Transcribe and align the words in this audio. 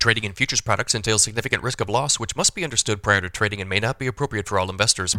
Trading 0.00 0.22
in 0.22 0.32
futures 0.32 0.60
products 0.60 0.94
entails 0.94 1.24
significant 1.24 1.60
risk 1.60 1.80
of 1.80 1.88
loss, 1.88 2.20
which 2.20 2.36
must 2.36 2.54
be 2.54 2.62
understood 2.62 3.02
prior 3.02 3.20
to 3.20 3.28
trading 3.28 3.60
and 3.60 3.68
may 3.68 3.80
not 3.80 3.98
be 3.98 4.06
appropriate 4.06 4.46
for 4.46 4.56
all 4.56 4.70
investors. 4.70 5.16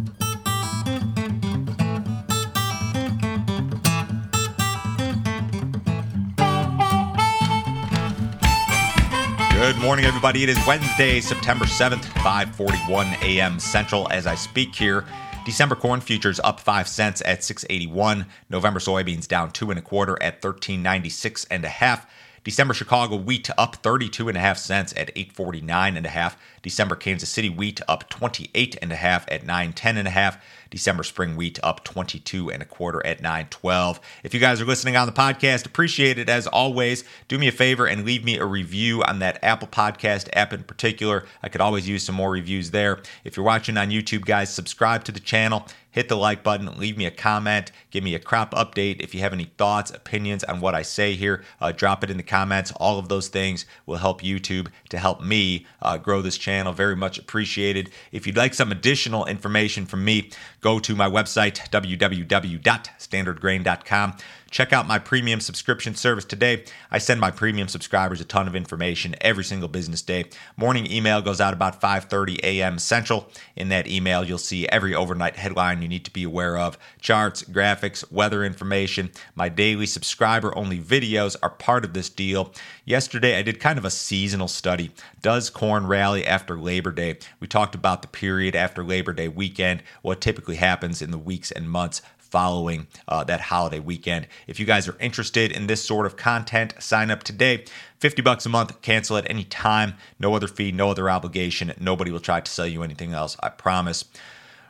Good 9.51 9.77
morning, 9.79 10.05
everybody. 10.05 10.43
It 10.43 10.49
is 10.49 10.57
Wednesday, 10.65 11.19
September 11.19 11.65
7th, 11.65 12.05
5:41 12.23 13.21
a.m. 13.21 13.59
Central. 13.59 14.09
As 14.09 14.25
I 14.25 14.35
speak 14.35 14.73
here, 14.73 15.03
December 15.45 15.75
corn 15.75 15.99
futures 15.99 16.39
up 16.41 16.61
five 16.61 16.87
cents 16.87 17.21
at 17.25 17.43
681. 17.43 18.25
November 18.49 18.79
soybeans 18.79 19.27
down 19.27 19.51
two 19.51 19.71
and 19.71 19.77
a 19.77 19.81
quarter 19.81 20.13
at 20.23 20.35
1396 20.35 21.47
and 21.51 21.65
a 21.65 21.67
half. 21.67 22.07
December 22.43 22.73
Chicago 22.73 23.15
wheat 23.15 23.49
up 23.57 23.77
32 23.77 24.27
and 24.27 24.37
a 24.37 24.41
half 24.41 24.57
cents 24.57 24.93
at 24.93 25.11
849 25.15 25.97
and 25.97 26.05
a 26.05 26.09
half. 26.09 26.37
December 26.61 26.95
Kansas 26.95 27.29
City 27.29 27.49
wheat 27.49 27.81
up 27.87 28.09
28 28.09 28.77
and 28.81 28.91
a 28.91 28.95
half 28.95 29.25
at 29.31 29.45
910 29.45 29.97
and 29.97 30.07
a 30.07 30.11
half. 30.11 30.43
December 30.69 31.03
spring 31.03 31.35
wheat 31.35 31.59
up 31.63 31.83
22 31.83 32.51
and 32.51 32.61
a 32.61 32.65
quarter 32.65 33.03
at 33.05 33.21
912. 33.21 33.99
If 34.23 34.33
you 34.33 34.39
guys 34.39 34.61
are 34.61 34.65
listening 34.65 34.95
on 34.95 35.07
the 35.07 35.13
podcast, 35.13 35.65
appreciate 35.65 36.19
it 36.19 36.29
as 36.29 36.45
always. 36.45 37.03
Do 37.27 37.39
me 37.39 37.47
a 37.47 37.51
favor 37.51 37.87
and 37.87 38.05
leave 38.05 38.23
me 38.23 38.37
a 38.37 38.45
review 38.45 39.03
on 39.03 39.19
that 39.19 39.43
Apple 39.43 39.67
Podcast 39.67 40.29
app 40.33 40.53
in 40.53 40.63
particular. 40.63 41.25
I 41.41 41.49
could 41.49 41.61
always 41.61 41.87
use 41.87 42.03
some 42.03 42.15
more 42.15 42.29
reviews 42.31 42.71
there. 42.71 42.99
If 43.23 43.35
you're 43.35 43.45
watching 43.45 43.77
on 43.77 43.89
YouTube, 43.89 44.25
guys, 44.25 44.53
subscribe 44.53 45.03
to 45.05 45.11
the 45.11 45.19
channel 45.19 45.65
hit 45.91 46.07
the 46.07 46.15
like 46.15 46.43
button, 46.43 46.77
leave 46.77 46.97
me 46.97 47.05
a 47.05 47.11
comment, 47.11 47.71
give 47.91 48.03
me 48.03 48.15
a 48.15 48.19
crop 48.19 48.53
update. 48.53 49.01
If 49.01 49.13
you 49.13 49.21
have 49.21 49.33
any 49.33 49.45
thoughts, 49.57 49.91
opinions 49.91 50.43
on 50.43 50.61
what 50.61 50.75
I 50.75 50.81
say 50.81 51.15
here, 51.15 51.43
uh, 51.59 51.71
drop 51.71 52.03
it 52.03 52.11
in 52.11 52.17
the 52.17 52.23
comments. 52.23 52.71
All 52.77 52.99
of 52.99 53.09
those 53.09 53.27
things 53.27 53.65
will 53.85 53.97
help 53.97 54.21
YouTube 54.21 54.67
to 54.89 54.97
help 54.97 55.21
me 55.21 55.65
uh, 55.81 55.97
grow 55.97 56.21
this 56.21 56.37
channel. 56.37 56.48
Very 56.73 56.95
much 56.95 57.19
appreciated. 57.19 57.91
If 58.11 58.25
you'd 58.25 58.37
like 58.37 58.53
some 58.53 58.71
additional 58.71 59.25
information 59.25 59.85
from 59.85 60.03
me, 60.03 60.31
go 60.61 60.79
to 60.79 60.95
my 60.95 61.09
website, 61.09 61.69
www.standardgrain.com. 61.69 64.17
Check 64.49 64.73
out 64.73 64.87
my 64.87 64.97
premium 64.97 65.39
subscription 65.39 65.93
service 65.93 66.25
today. 66.25 66.63
I 66.89 66.97
send 66.97 67.21
my 67.21 67.29
premium 67.29 67.67
subscribers 67.67 68.19
a 68.19 68.25
ton 68.25 68.47
of 68.47 68.55
information 68.55 69.15
every 69.21 69.43
single 69.43 69.69
business 69.69 70.01
day. 70.01 70.25
Morning 70.57 70.91
email 70.91 71.21
goes 71.21 71.39
out 71.39 71.53
about 71.53 71.79
5:30 71.79 72.39
a.m. 72.43 72.79
Central. 72.79 73.29
In 73.55 73.69
that 73.69 73.87
email, 73.87 74.23
you'll 74.23 74.39
see 74.39 74.67
every 74.69 74.95
overnight 74.95 75.35
headline 75.35 75.81
you 75.81 75.87
need 75.87 76.05
to 76.05 76.11
be 76.11 76.23
aware 76.23 76.57
of, 76.57 76.77
charts, 76.99 77.43
graphics, 77.43 78.11
weather 78.11 78.43
information. 78.43 79.11
My 79.35 79.49
daily 79.49 79.85
subscriber 79.85 80.57
only 80.57 80.79
videos 80.79 81.35
are 81.43 81.49
part 81.49 81.85
of 81.85 81.93
this 81.93 82.09
deal. 82.09 82.51
Yesterday, 82.85 83.37
I 83.37 83.43
did 83.43 83.59
kind 83.59 83.77
of 83.77 83.85
a 83.85 83.91
seasonal 83.91 84.47
study. 84.47 84.91
Does 85.21 85.49
corn 85.49 85.85
rally 85.85 86.25
after 86.25 86.57
Labor 86.57 86.91
Day? 86.91 87.19
We 87.39 87.47
talked 87.47 87.75
about 87.75 88.01
the 88.01 88.07
period 88.07 88.55
after 88.55 88.83
Labor 88.83 89.13
Day 89.13 89.27
weekend, 89.27 89.83
what 90.01 90.21
typically 90.21 90.55
happens 90.55 91.01
in 91.01 91.11
the 91.11 91.17
weeks 91.17 91.51
and 91.51 91.69
months 91.69 92.01
following 92.29 92.87
uh, 93.07 93.23
that 93.25 93.41
holiday 93.41 93.79
weekend. 93.79 94.27
If 94.47 94.59
you 94.59 94.65
guys 94.65 94.87
are 94.87 94.97
interested 94.99 95.51
in 95.51 95.67
this 95.67 95.83
sort 95.83 96.05
of 96.05 96.17
content, 96.17 96.73
sign 96.79 97.11
up 97.11 97.23
today. 97.23 97.65
50 97.99 98.21
bucks 98.21 98.45
a 98.45 98.49
month, 98.49 98.81
cancel 98.81 99.17
at 99.17 99.29
any 99.29 99.43
time. 99.43 99.95
No 100.19 100.33
other 100.35 100.47
fee, 100.47 100.71
no 100.71 100.89
other 100.89 101.09
obligation. 101.09 101.73
Nobody 101.79 102.11
will 102.11 102.19
try 102.19 102.41
to 102.41 102.51
sell 102.51 102.67
you 102.67 102.83
anything 102.83 103.13
else, 103.13 103.35
I 103.41 103.49
promise. 103.49 104.05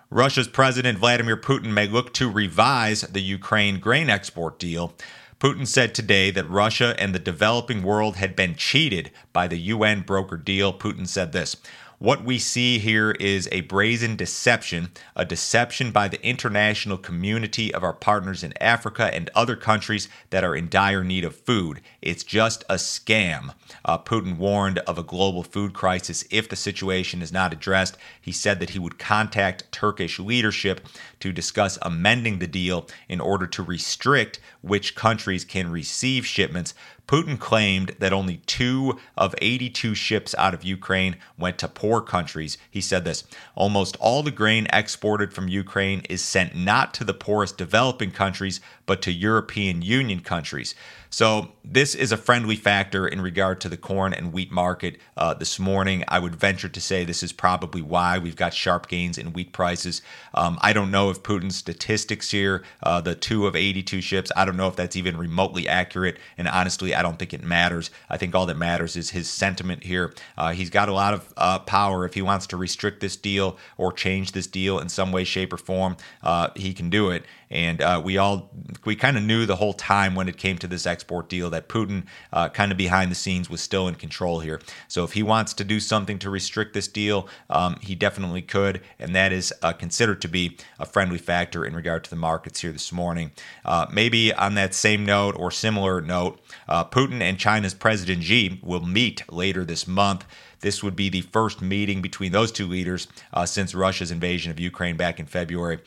Russia's 0.09 0.47
President 0.47 0.97
Vladimir 0.97 1.37
Putin 1.37 1.71
may 1.71 1.87
look 1.87 2.13
to 2.15 2.31
revise 2.31 3.01
the 3.01 3.21
Ukraine 3.21 3.79
grain 3.79 4.09
export 4.09 4.57
deal. 4.57 4.93
Putin 5.39 5.67
said 5.67 5.95
today 5.95 6.31
that 6.31 6.49
Russia 6.49 6.95
and 6.97 7.13
the 7.13 7.19
developing 7.19 7.83
world 7.83 8.17
had 8.17 8.35
been 8.35 8.55
cheated 8.55 9.11
by 9.31 9.47
the 9.47 9.57
UN 9.57 10.01
broker 10.01 10.35
deal. 10.35 10.73
Putin 10.73 11.07
said 11.07 11.31
this 11.31 11.55
what 11.99 12.23
we 12.23 12.39
see 12.39 12.79
here 12.79 13.11
is 13.11 13.49
a 13.51 13.59
brazen 13.61 14.15
deception, 14.15 14.89
a 15.17 15.25
deception 15.25 15.91
by 15.91 16.07
the 16.07 16.25
international 16.25 16.97
community 16.97 17.73
of 17.73 17.83
our 17.83 17.93
partners 17.93 18.41
in 18.41 18.53
Africa 18.61 19.13
and 19.13 19.29
other 19.35 19.57
countries 19.57 20.07
that 20.29 20.45
are 20.45 20.55
in 20.55 20.69
dire 20.69 21.03
need 21.03 21.25
of 21.25 21.35
food. 21.35 21.81
It's 22.01 22.23
just 22.23 22.63
a 22.69 22.75
scam. 22.75 23.53
Uh, 23.83 23.97
Putin 23.97 24.37
warned 24.37 24.79
of 24.79 24.97
a 24.97 25.03
global 25.03 25.43
food 25.43 25.73
crisis 25.73 26.23
if 26.31 26.47
the 26.47 26.55
situation 26.55 27.21
is 27.21 27.33
not 27.33 27.51
addressed. 27.51 27.97
He 28.21 28.31
said 28.31 28.61
that 28.61 28.69
he 28.69 28.79
would 28.79 28.97
contact 28.97 29.69
Turkish 29.73 30.19
leadership 30.19 30.87
to 31.19 31.33
discuss 31.33 31.77
amending 31.81 32.39
the 32.39 32.47
deal 32.47 32.87
in 33.09 33.19
order 33.19 33.45
to 33.47 33.61
restrict 33.61 34.39
which 34.61 34.95
countries 34.95 35.43
can 35.43 35.69
receive 35.69 36.25
shipments 36.25 36.73
Putin 37.09 37.39
claimed 37.39 37.95
that 37.97 38.13
only 38.13 38.37
two 38.45 38.99
of 39.17 39.33
82 39.41 39.95
ships 39.95 40.35
out 40.37 40.53
of 40.53 40.63
Ukraine 40.63 41.15
went 41.39 41.57
to 41.57 41.67
poor 41.67 42.01
countries. 42.01 42.55
He 42.69 42.81
said 42.81 43.03
this 43.03 43.23
almost 43.55 43.97
all 43.99 44.21
the 44.21 44.29
grain 44.29 44.67
exported 44.71 45.33
from 45.33 45.47
Ukraine 45.47 46.01
is 46.01 46.23
sent 46.23 46.55
not 46.55 46.93
to 46.93 47.03
the 47.03 47.15
poorest 47.15 47.57
developing 47.57 48.11
countries, 48.11 48.61
but 48.85 49.01
to 49.01 49.11
European 49.11 49.81
Union 49.81 50.19
countries. 50.19 50.75
So, 51.09 51.53
this 51.71 51.93
is 51.93 52.11
a 52.11 52.17
friendly 52.17 52.55
factor 52.55 53.07
in 53.07 53.21
regard 53.21 53.61
to 53.61 53.69
the 53.69 53.77
corn 53.77 54.11
and 54.13 54.33
wheat 54.33 54.51
market 54.51 54.97
uh, 55.15 55.35
this 55.35 55.59
morning. 55.59 56.03
I 56.07 56.17
would 56.17 56.35
venture 56.35 56.69
to 56.69 56.81
say 56.81 57.03
this 57.03 57.21
is 57.21 57.31
probably 57.31 57.81
why 57.81 58.17
we've 58.17 58.35
got 58.35 58.55
sharp 58.55 58.87
gains 58.87 59.19
in 59.19 59.33
wheat 59.33 59.53
prices. 59.53 60.01
Um, 60.33 60.57
I 60.61 60.73
don't 60.73 60.89
know 60.89 61.11
if 61.11 61.21
Putin's 61.21 61.55
statistics 61.55 62.31
here, 62.31 62.63
uh, 62.81 63.01
the 63.01 63.13
two 63.13 63.45
of 63.45 63.55
82 63.55 64.01
ships, 64.01 64.31
I 64.35 64.45
don't 64.45 64.57
know 64.57 64.67
if 64.67 64.75
that's 64.75 64.95
even 64.95 65.17
remotely 65.17 65.67
accurate. 65.67 66.17
And 66.37 66.47
honestly, 66.47 66.95
I 66.95 67.03
don't 67.03 67.19
think 67.19 67.33
it 67.33 67.43
matters. 67.43 67.91
I 68.09 68.17
think 68.17 68.33
all 68.33 68.47
that 68.47 68.57
matters 68.57 68.95
is 68.95 69.11
his 69.11 69.29
sentiment 69.29 69.83
here. 69.83 70.13
Uh, 70.37 70.53
he's 70.53 70.71
got 70.71 70.89
a 70.89 70.93
lot 70.93 71.13
of 71.13 71.33
uh, 71.37 71.59
power. 71.59 72.05
If 72.05 72.15
he 72.15 72.23
wants 72.23 72.47
to 72.47 72.57
restrict 72.57 72.99
this 72.99 73.15
deal 73.15 73.57
or 73.77 73.93
change 73.93 74.31
this 74.31 74.47
deal 74.47 74.79
in 74.79 74.89
some 74.89 75.11
way, 75.11 75.23
shape, 75.23 75.53
or 75.53 75.57
form, 75.57 75.97
uh, 76.23 76.49
he 76.55 76.73
can 76.73 76.89
do 76.89 77.11
it. 77.11 77.25
And 77.51 77.81
uh, 77.81 78.01
we 78.03 78.17
all 78.17 78.51
we 78.85 78.95
kind 78.95 79.17
of 79.17 79.23
knew 79.23 79.47
the 79.47 79.55
whole 79.55 79.73
time 79.73 80.13
when 80.13 80.29
it 80.29 80.37
came 80.37 80.59
to 80.59 80.67
this 80.67 80.85
export 80.99 81.29
deal 81.29 81.49
that 81.49 81.69
Putin, 81.69 82.03
uh, 82.33 82.49
kind 82.49 82.73
of 82.73 82.77
behind 82.77 83.09
the 83.09 83.15
scenes, 83.15 83.49
was 83.49 83.61
still 83.61 83.87
in 83.87 83.95
control 83.95 84.41
here. 84.41 84.59
So 84.89 85.05
if 85.05 85.13
he 85.13 85.23
wants 85.23 85.53
to 85.53 85.63
do 85.63 85.79
something 85.79 86.19
to 86.19 86.29
restrict 86.29 86.73
this 86.73 86.89
deal, 86.89 87.29
um, 87.49 87.77
he 87.81 87.95
definitely 87.95 88.41
could, 88.41 88.81
and 88.99 89.15
that 89.15 89.31
is 89.31 89.53
uh, 89.61 89.71
considered 89.71 90.21
to 90.21 90.27
be 90.27 90.57
a 90.77 90.85
friendly 90.85 91.17
factor 91.17 91.65
in 91.65 91.73
regard 91.73 92.03
to 92.03 92.09
the 92.09 92.17
markets 92.17 92.59
here 92.59 92.73
this 92.73 92.91
morning. 92.91 93.31
Uh, 93.63 93.85
maybe 93.93 94.33
on 94.33 94.55
that 94.55 94.73
same 94.73 95.05
note 95.05 95.35
or 95.39 95.51
similar 95.51 96.01
note, 96.01 96.41
uh, 96.67 96.83
Putin 96.83 97.21
and 97.21 97.39
China's 97.39 97.73
President 97.73 98.23
Xi 98.23 98.59
will 98.61 98.85
meet 98.85 99.23
later 99.31 99.63
this 99.63 99.87
month. 99.87 100.25
This 100.61 100.83
would 100.83 100.95
be 100.95 101.09
the 101.09 101.21
first 101.21 101.61
meeting 101.61 102.01
between 102.01 102.31
those 102.31 102.51
two 102.51 102.67
leaders 102.67 103.07
uh, 103.33 103.45
since 103.45 103.73
Russia's 103.73 104.11
invasion 104.11 104.51
of 104.51 104.59
Ukraine 104.59 104.97
back 104.97 105.19
in 105.19 105.25
February. 105.25 105.79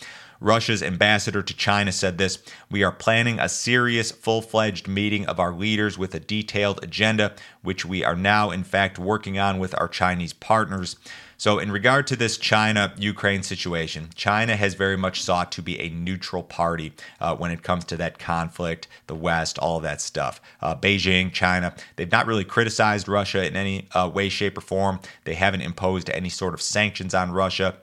Russia's 0.43 0.83
ambassador 0.83 1.41
to 1.41 1.55
China 1.55 1.93
said 1.93 2.19
this 2.19 2.39
We 2.69 2.83
are 2.83 2.91
planning 2.91 3.39
a 3.39 3.49
serious, 3.49 4.11
full 4.11 4.43
fledged 4.43 4.89
meeting 4.89 5.27
of 5.27 5.39
our 5.39 5.53
leaders 5.53 5.97
with 5.97 6.15
a 6.15 6.21
detailed 6.21 6.83
agenda, 6.83 7.33
which 7.63 7.85
we 7.85 8.05
are 8.05 8.17
now, 8.17 8.51
in 8.51 8.65
fact, 8.65 8.99
working 8.99 9.39
on 9.39 9.59
with 9.59 9.75
our 9.79 9.89
Chinese 9.89 10.33
partners. 10.33 10.97
So, 11.43 11.59
in 11.59 11.73
regard 11.73 12.07
to 12.07 12.15
this 12.15 12.39
China 12.39 12.95
Ukraine 12.97 13.43
situation, 13.43 14.11
China 14.15 14.55
has 14.55 14.75
very 14.75 14.97
much 14.97 15.21
sought 15.21 15.51
to 15.51 15.61
be 15.61 15.77
a 15.81 15.89
neutral 15.89 16.45
party 16.45 16.93
uh, 17.19 17.35
when 17.35 17.51
it 17.51 17.65
comes 17.65 17.85
to 17.87 17.97
that 17.97 18.21
conflict, 18.21 18.87
the 19.09 19.17
West, 19.17 19.59
all 19.59 19.81
that 19.81 20.01
stuff. 20.01 20.41
Uh, 20.61 20.77
Beijing, 20.77 21.33
China, 21.33 21.75
they've 21.97 22.13
not 22.13 22.29
really 22.29 22.45
criticized 22.45 23.09
Russia 23.09 23.45
in 23.45 23.57
any 23.57 23.89
uh, 23.91 24.09
way, 24.15 24.29
shape, 24.29 24.57
or 24.57 24.61
form. 24.61 25.01
They 25.25 25.35
haven't 25.35 25.63
imposed 25.63 26.09
any 26.11 26.29
sort 26.29 26.55
of 26.55 26.63
sanctions 26.63 27.13
on 27.13 27.33
Russia. 27.33 27.75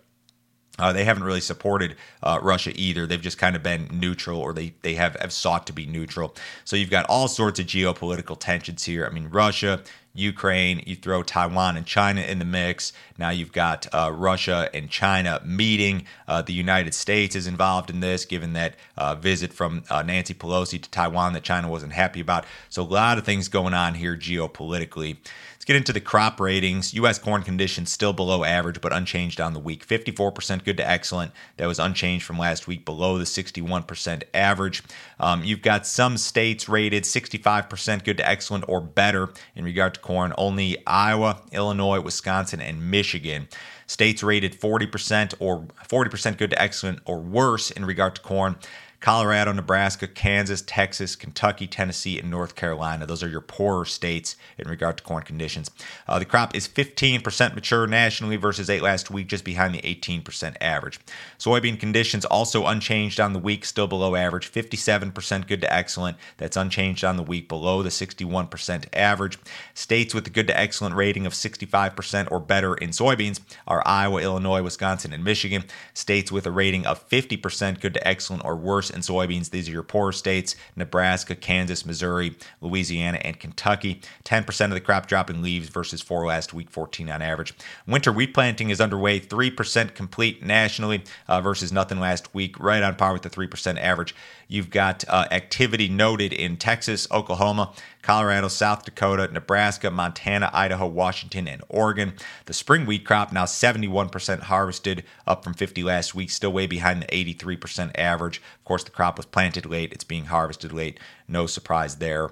Uh, 0.78 0.94
they 0.94 1.04
haven't 1.04 1.24
really 1.24 1.42
supported 1.42 1.98
uh, 2.24 2.40
Russia 2.42 2.72
either. 2.76 3.06
They've 3.06 3.20
just 3.20 3.38
kind 3.38 3.58
of 3.58 3.62
been 3.62 3.90
neutral, 3.92 4.40
or 4.40 4.54
they 4.54 4.74
they 4.84 4.94
have, 4.94 5.18
have 5.18 5.34
sought 5.34 5.68
to 5.68 5.74
be 5.74 5.86
neutral. 5.86 6.34
So 6.64 6.78
you've 6.78 6.90
got 6.90 7.06
all 7.10 7.28
sorts 7.28 7.60
of 7.60 7.66
geopolitical 7.66 8.40
tensions 8.40 8.86
here. 8.86 9.06
I 9.06 9.10
mean, 9.10 9.28
Russia, 9.28 9.84
Ukraine, 10.14 10.84
you 10.86 10.96
throw 10.96 11.24
Taiwan 11.24 11.78
and 11.78 11.86
China 11.86 12.22
in 12.22 12.40
the 12.40 12.46
mix. 12.46 12.94
Now 13.18 13.30
you've 13.30 13.52
got 13.52 13.88
uh, 13.94 14.12
Russia 14.14 14.70
and 14.74 14.90
China 14.90 15.42
meeting. 15.46 16.06
Uh, 16.28 16.42
the 16.42 16.54
United 16.54 16.94
States 16.94 17.36
is 17.36 17.48
involved 17.48 17.90
in 17.90 18.00
this, 18.00 18.26
given 18.26 18.54
that 18.54 18.76
uh, 18.98 19.16
visit 19.16 19.54
from 19.54 19.84
uh, 19.90 20.02
Nancy 20.04 20.34
Pelosi 20.34 20.82
to 20.82 20.90
Taiwan 20.90 21.34
that 21.34 21.44
China 21.44 21.70
wasn't 21.70 21.94
happy 21.94 22.20
about. 22.20 22.46
So 22.70 22.82
a 22.82 22.84
lot 22.84 23.18
of 23.18 23.26
things 23.26 23.48
going 23.48 23.74
on 23.74 23.94
here 23.94 24.16
geopolitically 24.16 25.18
Let's 25.60 25.66
get 25.66 25.76
into 25.76 25.92
the 25.92 26.00
crop 26.00 26.40
ratings. 26.40 26.94
U.S. 26.94 27.20
corn 27.20 27.44
conditions 27.44 27.92
still 27.92 28.14
below 28.14 28.46
average, 28.46 28.80
but 28.80 28.94
unchanged 28.94 29.42
on 29.42 29.54
the 29.54 29.60
week. 29.60 29.86
54% 29.86 30.64
good 30.64 30.78
to 30.78 30.90
excellent. 30.90 31.34
That 31.58 31.66
was 31.66 31.80
unchanged 31.80 32.26
from 32.26 32.40
last 32.40 32.66
week, 32.66 32.86
below 32.86 33.18
the 33.18 33.26
61% 33.26 34.24
average. 34.34 34.82
Um, 35.20 35.44
you've 35.44 35.62
got 35.62 35.86
some 35.86 36.16
states 36.16 36.70
rated 36.70 37.04
65% 37.04 38.06
good 38.06 38.16
to 38.20 38.26
excellent 38.26 38.70
or 38.70 38.80
better 38.80 39.34
in 39.54 39.66
regard 39.66 39.96
to 39.96 39.99
corn. 40.02 40.34
Only 40.38 40.78
Iowa, 40.86 41.42
Illinois, 41.52 42.00
Wisconsin, 42.00 42.62
and 42.62 42.90
Michigan. 42.92 43.48
States 43.88 44.22
rated 44.22 44.60
40% 44.60 45.34
or 45.40 45.66
40% 45.88 46.38
good 46.38 46.52
to 46.52 46.62
excellent 46.62 47.00
or 47.06 47.20
worse 47.20 47.72
in 47.72 47.86
regard 47.86 48.16
to 48.16 48.22
corn. 48.22 48.56
Colorado, 49.00 49.54
Nebraska, 49.54 50.08
Kansas, 50.08 50.62
Texas, 50.62 51.16
Kentucky, 51.16 51.68
Tennessee, 51.68 52.20
and 52.20 52.30
North 52.30 52.56
Carolina. 52.56 53.06
Those 53.06 53.24
are 53.24 53.30
your 53.30 53.40
poorer 53.40 53.86
states 53.86 54.36
in 54.58 54.68
regard 54.68 54.98
to 54.98 55.04
corn 55.04 55.24
conditions. 55.24 55.72
Uh, 56.06 56.20
the 56.20 56.26
crop 56.26 56.54
is 56.54 56.68
15% 56.68 57.56
mature 57.56 57.88
nationally 57.88 58.36
versus 58.36 58.70
8 58.70 58.82
last 58.82 59.10
week, 59.10 59.28
just 59.28 59.46
behind 59.46 59.74
the 59.74 59.82
18% 59.82 60.58
average. 60.60 61.00
Soybean 61.38 61.80
conditions 61.80 62.26
also 62.26 62.66
unchanged 62.66 63.22
on 63.22 63.32
the 63.32 63.40
week, 63.40 63.64
still 63.64 63.88
below 63.88 64.16
average, 64.16 64.52
57% 64.52 65.48
good 65.48 65.62
to 65.62 65.74
excellent. 65.74 66.18
That's 66.36 66.58
unchanged 66.58 67.06
on 67.06 67.16
the 67.16 67.24
week, 67.24 67.48
below 67.48 67.82
the 67.82 67.90
61% 67.90 68.86
average. 68.92 69.38
States 69.74 70.14
with 70.14 70.28
a 70.28 70.30
good 70.30 70.48
to 70.48 70.60
excellent 70.60 70.96
rating 70.96 71.26
of 71.26 71.32
65% 71.32 72.28
or 72.32 72.40
better 72.42 72.76
in 72.76 72.90
soybeans 72.90 73.40
are 73.66 73.82
Iowa, 73.86 74.22
Illinois, 74.22 74.62
Wisconsin, 74.62 75.14
and 75.14 75.24
Michigan. 75.24 75.64
States 75.94 76.34
with 76.34 76.46
a 76.46 76.52
rating 76.52 76.86
of 76.86 77.08
50% 77.08 77.80
good 77.80 77.94
to 77.94 78.06
excellent 78.06 78.44
or 78.44 78.58
worse 78.58 78.89
in 78.90 79.02
soybeans, 79.02 79.50
these 79.50 79.68
are 79.68 79.72
your 79.72 79.84
poorer 79.84 80.12
states 80.12 80.56
Nebraska, 80.76 81.36
Kansas, 81.36 81.86
Missouri, 81.86 82.36
Louisiana, 82.62 83.20
and 83.24 83.40
Kentucky. 83.40 84.02
10% 84.26 84.66
of 84.66 84.72
the 84.72 84.82
crop 84.82 85.08
dropping 85.08 85.42
leaves 85.42 85.70
versus 85.70 86.02
4 86.02 86.26
last 86.26 86.54
week, 86.54 86.70
14 86.70 87.10
on 87.10 87.22
average. 87.22 87.54
Winter 87.88 88.12
wheat 88.12 88.34
planting 88.34 88.70
is 88.70 88.82
underway, 88.82 89.20
3% 89.20 89.94
complete 89.94 90.44
nationally 90.44 91.04
uh, 91.28 91.42
versus 91.42 91.72
nothing 91.72 92.00
last 92.00 92.34
week, 92.34 92.60
right 92.60 92.84
on 92.84 92.96
par 92.96 93.14
with 93.14 93.24
the 93.24 93.30
3% 93.30 93.80
average. 93.80 94.16
You've 94.48 94.70
got 94.70 95.04
uh, 95.08 95.28
activity 95.32 95.88
noted 95.88 96.34
in 96.34 96.58
Texas, 96.58 97.08
Oklahoma, 97.12 97.72
Colorado, 98.02 98.48
South 98.48 98.86
Dakota, 98.86 99.30
Nebraska, 99.32 99.92
Montana, 99.92 100.50
Idaho, 100.54 100.88
Washington, 100.88 101.48
and 101.48 101.62
Oregon. 101.70 102.14
The 102.46 102.54
spring 102.54 102.86
wheat 102.86 103.06
crop 103.06 103.32
now 103.32 103.46
71% 103.46 104.40
harvested, 104.42 105.04
up 105.28 105.44
from 105.44 105.54
50 105.54 105.84
last 105.84 106.16
week, 106.16 106.30
still 106.30 106.54
way 106.54 106.66
behind 106.66 107.02
the 107.02 107.08
83% 107.08 107.92
average. 107.96 108.38
Of 108.38 108.66
course, 108.66 108.84
the 108.84 108.92
crop 108.92 109.18
was 109.18 109.26
planted 109.26 109.66
late, 109.66 109.92
it's 109.94 110.04
being 110.04 110.26
harvested 110.26 110.72
late. 110.72 111.00
No 111.28 111.46
surprise 111.46 111.96
there. 111.98 112.32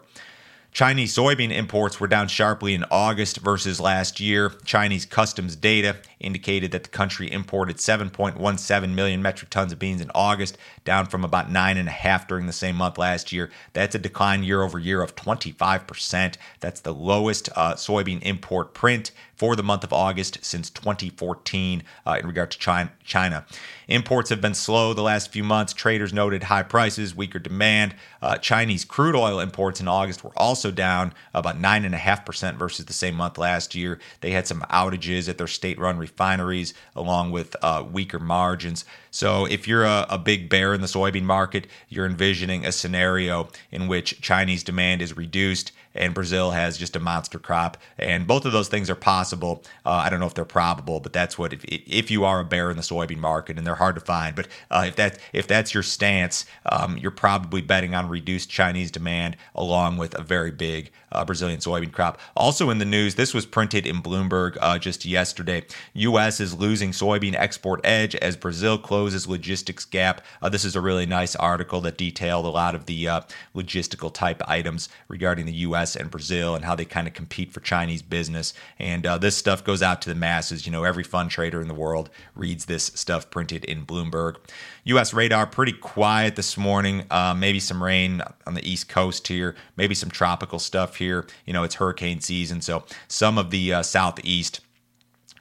Chinese 0.72 1.16
soybean 1.16 1.52
imports 1.52 2.00
were 2.00 2.08
down 2.08 2.28
sharply 2.28 2.76
in 2.76 2.86
August 2.92 3.38
versus 3.38 3.80
last 3.80 4.20
year. 4.20 4.52
Chinese 4.64 5.06
customs 5.06 5.56
data 5.56 5.96
indicated 6.20 6.72
that 6.72 6.84
the 6.84 6.90
country 6.90 7.32
imported 7.32 7.78
7.17 7.78 8.94
million 8.94 9.22
metric 9.22 9.50
tons 9.50 9.72
of 9.72 9.80
beans 9.80 10.02
in 10.02 10.12
August, 10.14 10.58
down 10.86 11.08
from 11.08 11.24
about 11.24 11.50
9.5 11.50 12.28
during 12.28 12.46
the 12.46 12.54
same 12.54 12.76
month 12.76 12.98
last 12.98 13.32
year. 13.32 13.50
That's 13.74 13.96
a 13.96 14.00
decline 14.00 14.44
year 14.44 14.62
over 14.62 14.78
year 14.78 15.02
of 15.02 15.16
25%. 15.16 16.36
That's 16.60 16.82
the 16.82 16.94
lowest 16.94 17.50
uh, 17.56 17.74
soybean 17.74 18.22
import 18.22 18.74
print 18.74 19.12
for 19.38 19.56
the 19.56 19.64
month 19.64 19.84
of 19.84 19.94
August 19.94 20.44
since 20.44 20.70
2014 20.72 21.84
uh, 22.06 22.18
in 22.20 22.26
regard 22.26 22.50
to 22.52 22.90
China. 23.04 23.46
Imports 23.88 24.32
have 24.32 24.42
been 24.42 24.56
slow 24.56 24.94
the 24.94 25.04
last 25.04 25.32
few 25.32 25.44
months. 25.44 25.74
Traders 25.74 26.12
noted 26.12 26.44
high 26.44 26.64
prices, 26.64 27.16
weaker 27.16 27.38
demand. 27.38 27.94
Uh, 28.20 28.38
Chinese 28.38 28.84
crude 28.84 29.16
oil 29.16 29.40
imports 29.40 29.80
in 29.80 29.88
August 29.88 30.24
were 30.24 30.32
also 30.36 30.57
down 30.64 31.14
about 31.34 31.60
9.5% 31.60 32.56
versus 32.56 32.86
the 32.86 32.94
same 32.94 33.16
month 33.16 33.38
last 33.38 33.76
year. 33.76 34.00
They 34.22 34.32
had 34.32 34.48
some 34.48 34.62
outages 34.70 35.30
at 35.30 35.38
their 35.38 35.48
state 35.48 35.80
run 35.80 35.98
refineries 35.98 36.74
along 36.96 37.32
with 37.32 37.56
uh, 37.62 37.86
weaker 37.90 38.20
margins. 38.20 38.86
So, 39.12 39.46
if 39.46 39.68
you're 39.68 39.86
a, 39.86 40.06
a, 40.10 40.18
big 40.18 40.50
bear 40.50 40.74
in 40.74 40.82
the 40.82 40.88
soybean 40.88 41.24
market, 41.24 41.68
you're 41.90 42.06
envisioning 42.06 42.66
a 42.66 42.72
scenario 42.72 43.50
in 43.72 43.88
which 43.88 44.22
Chinese 44.22 44.64
demand 44.64 45.02
is 45.02 45.16
reduced 45.16 45.72
and 45.98 46.14
Brazil 46.14 46.52
has 46.52 46.78
just 46.78 46.96
a 46.96 47.00
monster 47.00 47.40
crop. 47.40 47.78
And 47.98 48.28
both 48.28 48.46
of 48.46 48.52
those 48.52 48.68
things 48.68 48.90
are 48.90 48.96
possible. 48.96 49.64
Uh, 49.86 49.92
I 49.92 50.10
don't 50.10 50.20
know 50.20 50.26
if 50.26 50.34
they're 50.34 50.46
probable, 50.46 51.00
but 51.00 51.14
that's 51.14 51.38
what 51.38 51.54
if, 51.54 51.64
if 51.66 52.12
you 52.12 52.26
are 52.26 52.40
a 52.40 52.46
bear 52.46 52.70
in 52.70 52.78
the 52.78 52.84
soybean 52.84 53.18
market, 53.18 53.58
and 53.58 53.66
they're 53.66 53.76
hard 53.76 53.96
to 53.96 54.02
find. 54.02 54.36
But 54.36 54.48
uh, 54.72 54.86
if 54.88 54.96
that 54.96 55.20
if 55.34 55.48
that's 55.48 55.74
your 55.74 55.84
stance, 55.84 56.46
um, 56.66 56.98
you're 56.98 57.12
probably 57.12 57.62
betting 57.62 57.96
on 57.96 58.10
reduced 58.10 58.50
Chinese 58.50 58.92
demand 58.92 59.38
along 59.56 59.98
with 59.98 60.18
a 60.18 60.24
very 60.24 60.52
big 60.52 60.92
uh, 61.12 61.24
Brazilian 61.26 61.60
soybean 61.60 61.92
crop. 61.92 62.20
Also 62.36 62.70
in 62.70 62.80
the 62.80 62.86
news, 62.86 63.16
this 63.16 63.34
was 63.34 63.46
printed 63.46 63.88
in 63.88 64.02
Bloomberg 64.02 64.58
uh, 64.62 64.78
just 64.78 65.06
yesterday. 65.06 65.66
U.S. 65.94 66.40
is 66.40 66.54
losing 66.54 66.92
soybean 66.92 67.36
export 67.36 67.82
edge 67.84 68.16
as 68.16 68.36
Brazil 68.36 68.78
closes 68.78 69.28
logistics 69.28 69.86
gap. 69.86 70.22
Uh, 70.42 70.50
this 70.50 70.66
is 70.66 70.76
a 70.76 70.82
really 70.82 71.06
nice 71.06 71.36
article 71.36 71.82
that 71.82 71.98
detailed 71.98 72.46
a 72.46 72.50
lot 72.50 72.76
of 72.76 72.86
the 72.86 73.08
uh, 73.08 73.22
logistical 73.56 74.14
type 74.14 74.42
items 74.48 74.90
regarding 75.08 75.46
the 75.46 75.54
U.S. 75.54 75.87
and 75.96 76.12
Brazil 76.12 76.56
and 76.56 76.66
how 76.66 76.76
they 76.76 76.86
kind 76.86 77.08
of 77.08 77.14
compete 77.14 77.52
for 77.52 77.60
Chinese 77.60 78.02
business. 78.02 78.54
And 78.80 79.06
uh, 79.06 79.18
this 79.18 79.38
stuff 79.38 79.64
goes 79.64 79.82
out 79.82 80.02
to 80.04 80.10
the 80.10 80.16
masses. 80.16 80.66
You 80.66 80.72
know, 80.72 80.84
every 80.84 81.04
fund 81.04 81.32
trader 81.32 81.62
in 81.62 81.68
the 81.68 81.74
world 81.74 82.10
reads 82.36 82.66
this 82.66 82.86
stuff 82.86 83.30
printed 83.30 83.66
in 83.66 83.86
Bloomberg. 83.86 84.38
U.S. 84.86 85.14
radar 85.14 85.46
pretty 85.48 85.74
quiet 85.74 86.36
this 86.36 86.58
morning. 86.58 87.06
Uh, 87.12 87.34
maybe 87.38 87.60
some 87.60 87.84
rain 87.84 88.22
on 88.46 88.54
the 88.54 88.70
East 88.70 88.90
Coast 88.90 89.28
here. 89.28 89.56
Maybe 89.76 89.96
some 89.96 90.10
tropical 90.10 90.60
stuff 90.60 90.96
here. 90.96 91.26
You 91.46 91.54
know, 91.54 91.64
it's 91.64 91.76
hurricane 91.76 92.22
season, 92.22 92.62
so 92.62 92.84
some 93.08 93.38
of 93.38 93.50
the 93.50 93.74
uh, 93.74 93.84
southeast 93.84 94.62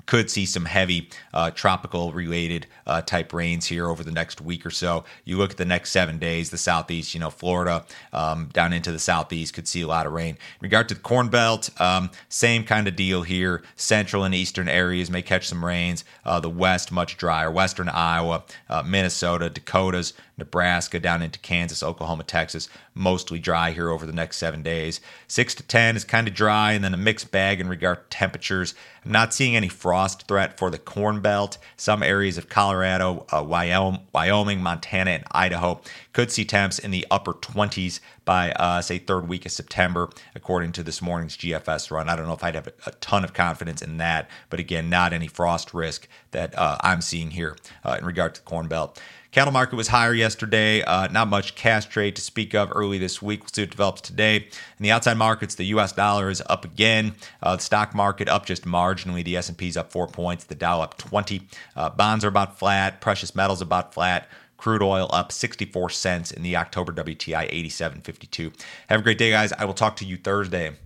could 0.06 0.30
see 0.30 0.46
some 0.46 0.64
heavy 0.64 1.10
uh, 1.34 1.50
tropical 1.50 2.12
related 2.12 2.66
uh, 2.86 3.02
type 3.02 3.32
rains 3.32 3.66
here 3.66 3.88
over 3.88 4.02
the 4.02 4.12
next 4.12 4.40
week 4.40 4.64
or 4.64 4.70
so. 4.70 5.04
You 5.24 5.36
look 5.36 5.50
at 5.50 5.56
the 5.56 5.64
next 5.64 5.90
seven 5.90 6.18
days, 6.18 6.50
the 6.50 6.58
southeast, 6.58 7.14
you 7.14 7.20
know, 7.20 7.30
Florida 7.30 7.84
um, 8.12 8.48
down 8.52 8.72
into 8.72 8.92
the 8.92 8.98
southeast 8.98 9.54
could 9.54 9.68
see 9.68 9.82
a 9.82 9.86
lot 9.86 10.06
of 10.06 10.12
rain. 10.12 10.34
In 10.34 10.38
regard 10.60 10.88
to 10.88 10.94
the 10.94 11.00
Corn 11.00 11.28
Belt, 11.28 11.70
um, 11.80 12.10
same 12.28 12.64
kind 12.64 12.86
of 12.88 12.96
deal 12.96 13.22
here. 13.22 13.62
Central 13.74 14.24
and 14.24 14.34
eastern 14.34 14.68
areas 14.68 15.10
may 15.10 15.22
catch 15.22 15.48
some 15.48 15.64
rains. 15.64 16.04
Uh, 16.24 16.40
the 16.40 16.50
west, 16.50 16.92
much 16.92 17.16
drier. 17.16 17.50
Western 17.50 17.88
Iowa, 17.88 18.44
uh, 18.68 18.82
Minnesota, 18.86 19.50
Dakotas, 19.50 20.12
Nebraska, 20.38 21.00
down 21.00 21.22
into 21.22 21.38
Kansas, 21.38 21.82
Oklahoma, 21.82 22.22
Texas, 22.22 22.68
mostly 22.94 23.38
dry 23.38 23.70
here 23.70 23.88
over 23.88 24.04
the 24.04 24.12
next 24.12 24.36
seven 24.36 24.62
days. 24.62 25.00
Six 25.28 25.54
to 25.54 25.62
10 25.62 25.96
is 25.96 26.04
kind 26.04 26.28
of 26.28 26.34
dry, 26.34 26.72
and 26.72 26.84
then 26.84 26.92
a 26.92 26.98
mixed 26.98 27.30
bag 27.30 27.58
in 27.58 27.68
regard 27.68 27.98
to 28.10 28.16
temperatures. 28.16 28.74
I'm 29.04 29.12
not 29.12 29.32
seeing 29.32 29.56
any 29.56 29.68
frost 29.68 30.28
threat 30.28 30.58
for 30.58 30.68
the 30.68 30.78
Corn 30.78 31.20
Belt. 31.20 31.56
Some 31.76 32.02
areas 32.02 32.36
of 32.36 32.50
Colorado, 32.50 33.24
uh, 33.32 33.42
Wyoming, 33.42 34.62
Montana, 34.62 35.12
and 35.12 35.24
Idaho 35.30 35.80
could 36.12 36.30
see 36.30 36.44
temps 36.44 36.78
in 36.78 36.90
the 36.90 37.06
upper 37.10 37.32
20s 37.32 38.00
by, 38.26 38.52
uh, 38.52 38.82
say, 38.82 38.98
third 38.98 39.28
week 39.28 39.46
of 39.46 39.52
September, 39.52 40.10
according 40.34 40.72
to 40.72 40.82
this 40.82 41.00
morning's 41.00 41.36
GFS 41.36 41.90
run. 41.90 42.10
I 42.10 42.16
don't 42.16 42.26
know 42.26 42.34
if 42.34 42.44
I'd 42.44 42.56
have 42.56 42.68
a, 42.84 42.90
ton 43.00 43.24
of 43.24 43.32
confidence 43.32 43.80
in 43.80 43.98
that, 43.98 44.28
but 44.50 44.58
again, 44.58 44.90
not 44.90 45.12
any 45.12 45.28
frost 45.28 45.72
risk 45.72 46.08
that 46.32 46.58
uh, 46.58 46.76
I'm 46.80 47.00
seeing 47.00 47.30
here 47.30 47.56
uh, 47.84 47.96
in 47.98 48.04
regard 48.04 48.34
to 48.34 48.40
the 48.40 48.44
Corn 48.44 48.66
Belt. 48.66 49.00
Cattle 49.36 49.52
market 49.52 49.76
was 49.76 49.88
higher 49.88 50.14
yesterday. 50.14 50.80
Uh, 50.80 51.08
not 51.08 51.28
much 51.28 51.54
cash 51.56 51.84
trade 51.84 52.16
to 52.16 52.22
speak 52.22 52.54
of 52.54 52.72
early 52.74 52.96
this 52.96 53.20
week. 53.20 53.40
We'll 53.40 53.50
see 53.52 53.62
what 53.64 53.70
develops 53.70 54.00
today. 54.00 54.36
In 54.36 54.82
the 54.82 54.90
outside 54.90 55.18
markets, 55.18 55.56
the 55.56 55.64
U.S. 55.64 55.92
dollar 55.92 56.30
is 56.30 56.42
up 56.46 56.64
again. 56.64 57.14
Uh, 57.42 57.56
the 57.56 57.62
stock 57.62 57.94
market 57.94 58.30
up 58.30 58.46
just 58.46 58.64
marginally. 58.64 59.22
The 59.22 59.36
S&P 59.36 59.68
is 59.68 59.76
up 59.76 59.92
four 59.92 60.06
points. 60.06 60.44
The 60.44 60.54
Dow 60.54 60.80
up 60.80 60.96
20. 60.96 61.42
Uh, 61.76 61.90
bonds 61.90 62.24
are 62.24 62.28
about 62.28 62.58
flat. 62.58 63.02
Precious 63.02 63.34
metals 63.34 63.60
about 63.60 63.92
flat. 63.92 64.26
Crude 64.56 64.80
oil 64.80 65.10
up 65.12 65.30
64 65.30 65.90
cents 65.90 66.30
in 66.30 66.42
the 66.42 66.56
October 66.56 66.90
WTI 66.94 67.52
87.52. 67.52 68.58
Have 68.88 69.00
a 69.00 69.02
great 69.02 69.18
day, 69.18 69.28
guys. 69.28 69.52
I 69.52 69.66
will 69.66 69.74
talk 69.74 69.96
to 69.96 70.06
you 70.06 70.16
Thursday. 70.16 70.76